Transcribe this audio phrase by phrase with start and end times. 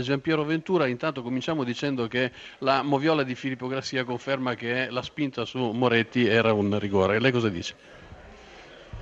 [0.00, 5.44] Giampiero Ventura, intanto cominciamo dicendo che la moviola di Filippo Grassia conferma che la spinta
[5.44, 7.18] su Moretti era un rigore.
[7.20, 7.74] Lei cosa dice?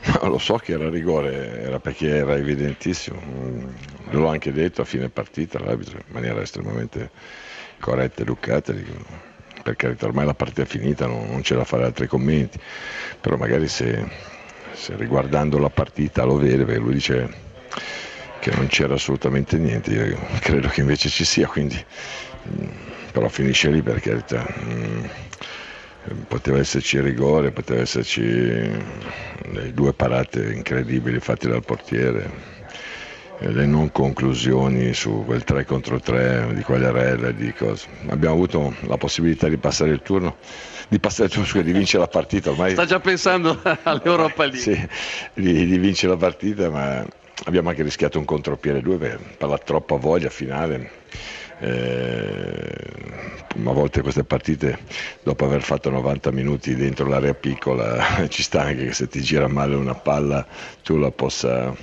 [0.04, 3.20] No, lo so che era rigore, era perché era evidentissimo.
[3.24, 3.68] Mm,
[4.10, 7.10] l'ho anche detto a fine partita l'arbitro in maniera estremamente
[7.80, 8.74] corretta e educata.
[9.62, 12.58] Per carità, ormai la partita è finita, non, non c'è da fare altri commenti.
[13.20, 14.06] Però magari se,
[14.72, 17.44] se riguardando la partita lo vede, perché lui dice
[18.46, 21.84] che non c'era assolutamente niente, io credo che invece ci sia, quindi,
[22.48, 22.68] mm,
[23.10, 24.46] però finisce lì per carità.
[24.62, 25.04] Mm,
[26.28, 32.30] poteva esserci rigore, poteva esserci le due parate incredibili fatte dal portiere,
[33.38, 37.88] le non conclusioni su quel 3 contro 3 di Quagliarella di cose.
[38.10, 40.36] Abbiamo avuto la possibilità di passare il turno,
[40.86, 42.50] di passare il turno, di vincere la partita.
[42.50, 42.70] Ormai...
[42.70, 44.60] Sta già pensando all'Europa League.
[44.60, 44.88] Sì,
[45.34, 47.04] di, di vincere la partita, ma
[47.44, 50.90] abbiamo anche rischiato un contropiede 2 per, la troppa voglia finale.
[51.58, 52.86] Eh,
[53.64, 54.78] a volte queste partite
[55.22, 59.48] dopo aver fatto 90 minuti dentro l'area piccola ci sta anche che se ti gira
[59.48, 60.46] male una palla
[60.82, 61.74] tu la possa,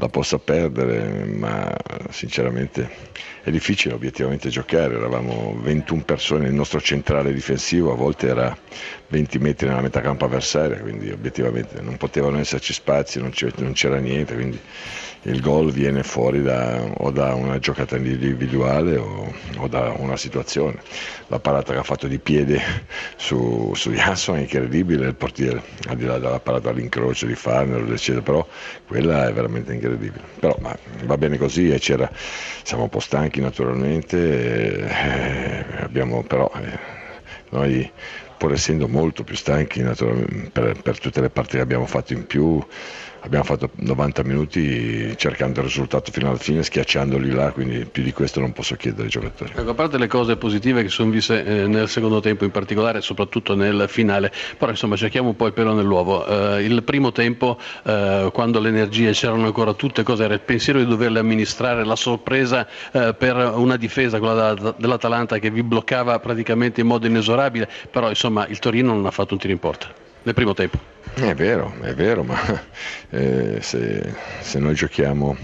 [0.00, 1.74] la possa perdere ma
[2.10, 2.88] sinceramente
[3.42, 8.56] è difficile obiettivamente giocare eravamo 21 persone il nostro centrale difensivo a volte era
[9.08, 13.32] 20 metri nella metà campo avversaria quindi obiettivamente non potevano esserci spazi non
[13.72, 14.60] c'era niente quindi
[15.22, 20.80] il gol viene fuori da, o da una giocata individuale o, o, da una situazione.
[21.26, 22.60] La parata che ha fatto di piede
[23.16, 27.90] su, su Jansson è incredibile, il portiere, al di là della parata all'incrocio di Farner,
[27.90, 28.46] eccetera, però
[28.86, 29.87] quella è veramente incredibile.
[30.40, 32.10] Però ma, va bene così e c'era,
[32.62, 36.78] siamo un po' stanchi naturalmente, eh, abbiamo però eh,
[37.50, 37.90] noi
[38.38, 39.82] pur essendo molto più stanchi
[40.52, 42.64] per, per tutte le partite che abbiamo fatto in più,
[43.20, 48.12] abbiamo fatto 90 minuti cercando il risultato fino alla fine, schiacciandoli là, quindi più di
[48.12, 49.52] questo non posso chiedere ai giocatori.
[49.56, 53.00] Ecco, a parte le cose positive che sono viste eh, nel secondo tempo in particolare,
[53.00, 56.26] soprattutto nel finale, però insomma cerchiamo un po' il pelo nell'uovo.
[56.26, 60.78] Eh, il primo tempo, eh, quando le energie c'erano ancora tutte, cosa era il pensiero
[60.78, 66.18] di doverle amministrare, la sorpresa eh, per una difesa, quella da, dell'Atalanta che vi bloccava
[66.20, 69.92] praticamente in modo inesorabile, però insomma il Torino non ha fatto un tiro in porta
[70.22, 70.78] nel primo tempo.
[71.14, 72.36] È vero, è vero, ma
[73.10, 75.36] eh, se, se, noi giochiamo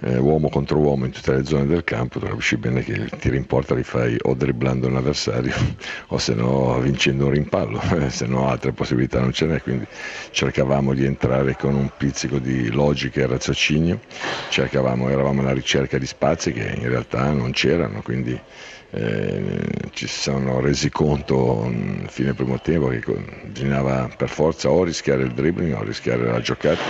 [0.00, 3.36] eh, uomo contro uomo in tutte le zone del campo, capisci bene che il tiro
[3.36, 5.54] in porta li fai o dribblando un avversario
[6.08, 9.86] o se no vincendo un rimpallo, eh, se no altre possibilità non ce n'è, quindi
[10.30, 14.00] cercavamo di entrare con un pizzico di logica e raziocinio,
[14.50, 18.38] cercavamo, eravamo alla ricerca di spazi che in realtà non c'erano, quindi
[18.90, 23.02] eh, ci si sono resi conto a fine primo tempo che
[23.44, 26.80] bisognava per forza o rischiare il dribbling o rischiare la giocata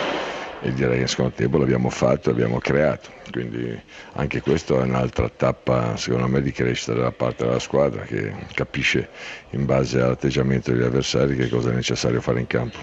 [0.61, 3.81] e direi che nel secondo tempo l'abbiamo fatto, l'abbiamo creato, quindi
[4.15, 9.09] anche questa è un'altra tappa secondo me di crescita da parte della squadra che capisce
[9.51, 12.79] in base all'atteggiamento degli avversari che cosa è necessario fare in campo.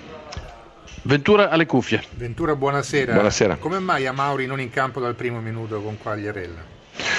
[1.03, 2.01] Ventura alle cuffie.
[2.15, 3.13] Ventura, buonasera.
[3.13, 3.57] Buonasera.
[3.57, 6.74] Come mai a Mauri non in campo dal primo minuto con Quagliarella?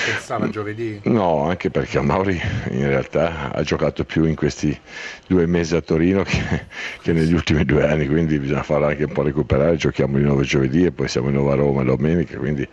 [0.06, 1.00] Pensava giovedì?
[1.04, 2.40] No, anche perché Mauri
[2.70, 4.78] in realtà ha giocato più in questi
[5.26, 6.66] due mesi a Torino che,
[7.02, 9.74] che, negli ultimi due anni, quindi bisogna farlo anche un po' recuperare.
[9.74, 12.66] Giochiamo di nuovo giovedì e poi siamo di nuovo a Roma domenica, quindi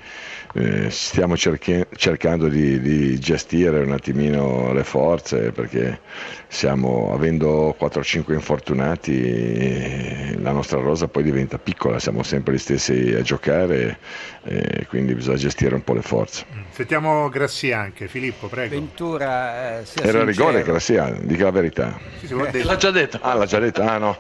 [0.56, 6.00] eh, stiamo cerchi- cercando di, di, gestire un attimino le forze perché
[6.48, 13.22] stiamo avendo 4-5 infortunati, la nostra rosa poi diventa piccola, siamo sempre gli stessi a
[13.22, 13.98] giocare,
[14.44, 16.46] eh, quindi bisogna gestire un po' le forze.
[16.70, 18.76] Sentiamo Grassia anche, Filippo, prego.
[18.76, 21.98] Ventura, eh, Era rigore Grassia, dica la verità.
[22.20, 23.20] Sì, sì, l'ha già detto.
[23.22, 24.18] Ah, l'ha già detto, ah no.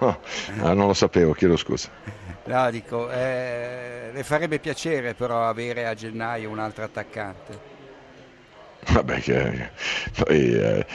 [0.61, 1.89] Ah, non lo sapevo, chiedo scusa.
[2.45, 7.71] No, dico, eh, le farebbe piacere però avere a gennaio un altro attaccante.
[8.91, 9.69] Vabbè, che,
[10.17, 10.85] poi eh,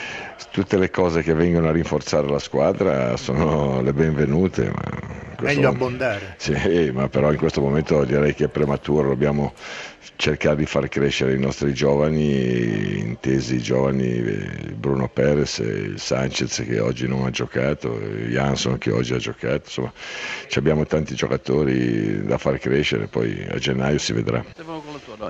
[0.51, 4.71] tutte le cose che vengono a rinforzare la squadra sono le benvenute.
[5.41, 6.35] Meglio abbondare.
[6.37, 9.55] Sì, ma però in questo momento direi che è prematuro, dobbiamo
[10.17, 14.21] cercare di far crescere i nostri giovani, intesi i giovani
[14.75, 19.93] Bruno Perez, il Sanchez che oggi non ha giocato, Jansson che oggi ha giocato, insomma
[20.57, 24.45] abbiamo tanti giocatori da far crescere, poi a gennaio si vedrà.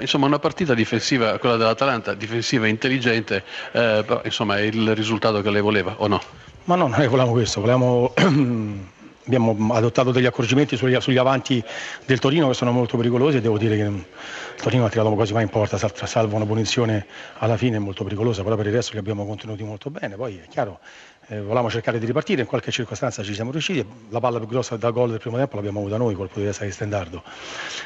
[0.00, 5.50] Insomma una partita difensiva, quella dell'Atalanta, difensiva intelligente, eh, però insomma è il risultato che
[5.50, 6.20] lei voleva o no?
[6.64, 8.12] Ma no, non volevamo questo, volevamo
[9.28, 11.62] abbiamo adottato degli accorgimenti sugli, sugli, avanti
[12.06, 14.04] del Torino che sono molto pericolosi e devo dire che il
[14.56, 17.06] Torino ha tirato quasi mai in porta, salvo una punizione
[17.38, 20.16] alla fine molto pericolosa, però per il resto li abbiamo contenuti molto bene.
[20.16, 20.80] Poi è chiaro,
[21.28, 24.76] eh, volevamo cercare di ripartire, in qualche circostanza ci siamo riusciti, la palla più grossa
[24.76, 27.22] da gol del primo tempo l'abbiamo avuta noi, colpo di testa di Stendardo.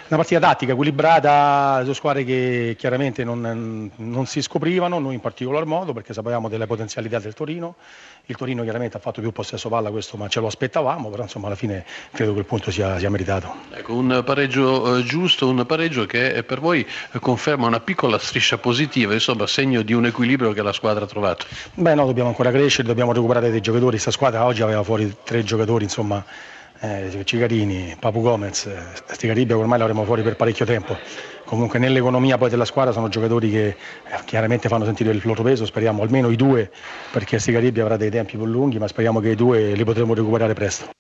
[0.07, 5.65] Una partita tattica, equilibrata, due squadre che chiaramente non, non, si scoprivano, noi in particolar
[5.65, 7.75] modo perché sapevamo delle potenzialità del Torino,
[8.27, 11.49] il Torino chiaramente ha fatto più possesso palla questo ma ce lo aspettavamo, però insomma
[11.49, 13.53] alla fine credo che il punto sia, sia meritato.
[13.75, 16.87] Ecco, un pareggio eh, giusto, un pareggio che per voi
[17.19, 21.47] conferma una piccola striscia positiva, insomma segno di un equilibrio che la squadra ha trovato.
[21.75, 25.17] Beh no, dobbiamo ancora crescere, dobbiamo recuperare recuperare dei giocatori, questa squadra oggi aveva fuori
[25.25, 26.23] tre giocatori, insomma,
[26.81, 28.77] eh, Cigarini, Papu Gomez, eh,
[29.07, 30.97] Stigaribia ormai l'avremo fuori per parecchio tempo.
[31.45, 33.77] Comunque nell'economia poi della squadra sono giocatori che eh,
[34.25, 36.71] chiaramente fanno sentire il loro peso, speriamo almeno i due,
[37.11, 40.53] perché Stigaribia avrà dei tempi più lunghi, ma speriamo che i due li potremo recuperare
[40.55, 40.87] presto.